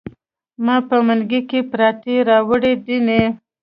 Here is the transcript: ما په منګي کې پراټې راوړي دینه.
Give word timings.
ما 0.65 0.75
په 0.87 0.97
منګي 1.07 1.41
کې 1.49 1.59
پراټې 1.71 2.15
راوړي 2.29 2.73
دینه. 2.85 3.21